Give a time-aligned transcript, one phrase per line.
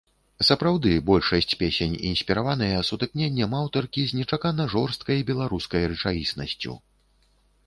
[0.47, 6.73] Сапраўды, большасць песень інспіраваныя сутыкненнем аўтаркі з нечакана жорсткай беларускай рэчаіснасцю.